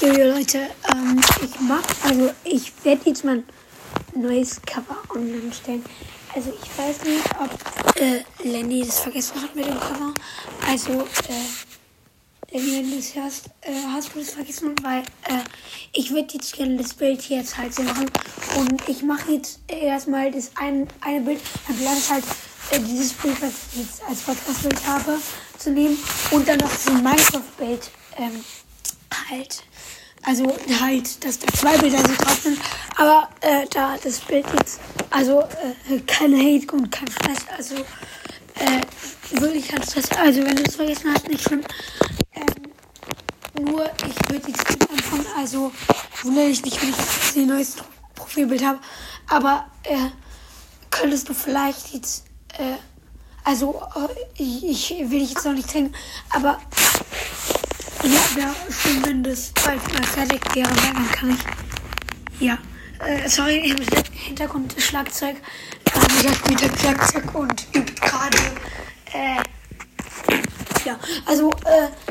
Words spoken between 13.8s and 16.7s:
hast du das vergessen, weil äh, ich würde jetzt